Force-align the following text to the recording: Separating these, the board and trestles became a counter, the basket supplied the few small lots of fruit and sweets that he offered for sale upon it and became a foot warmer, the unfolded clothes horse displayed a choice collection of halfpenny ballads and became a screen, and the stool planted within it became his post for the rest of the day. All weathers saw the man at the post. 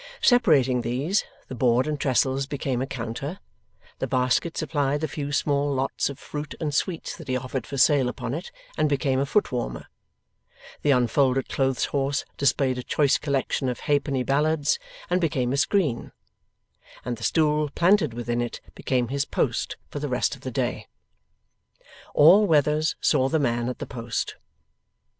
Separating 0.23 0.81
these, 0.81 1.23
the 1.47 1.53
board 1.53 1.85
and 1.85 1.99
trestles 1.99 2.47
became 2.47 2.81
a 2.81 2.87
counter, 2.87 3.39
the 3.99 4.07
basket 4.07 4.57
supplied 4.57 5.01
the 5.01 5.07
few 5.07 5.31
small 5.31 5.71
lots 5.75 6.09
of 6.09 6.17
fruit 6.17 6.55
and 6.59 6.73
sweets 6.73 7.15
that 7.15 7.27
he 7.27 7.37
offered 7.37 7.67
for 7.67 7.77
sale 7.77 8.09
upon 8.09 8.33
it 8.33 8.51
and 8.79 8.89
became 8.89 9.19
a 9.19 9.27
foot 9.27 9.51
warmer, 9.51 9.85
the 10.81 10.89
unfolded 10.89 11.49
clothes 11.49 11.85
horse 11.85 12.25
displayed 12.35 12.79
a 12.79 12.83
choice 12.83 13.19
collection 13.19 13.69
of 13.69 13.81
halfpenny 13.81 14.23
ballads 14.23 14.79
and 15.07 15.21
became 15.21 15.53
a 15.53 15.57
screen, 15.57 16.11
and 17.05 17.17
the 17.17 17.23
stool 17.23 17.69
planted 17.69 18.11
within 18.11 18.41
it 18.41 18.59
became 18.73 19.09
his 19.09 19.23
post 19.25 19.77
for 19.87 19.99
the 19.99 20.09
rest 20.09 20.33
of 20.33 20.41
the 20.41 20.49
day. 20.49 20.87
All 22.15 22.47
weathers 22.47 22.95
saw 23.01 23.29
the 23.29 23.37
man 23.37 23.69
at 23.69 23.77
the 23.77 23.85
post. 23.85 24.35